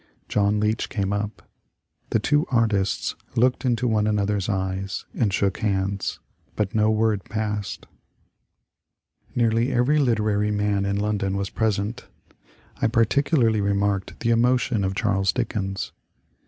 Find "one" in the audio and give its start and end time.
3.87-4.07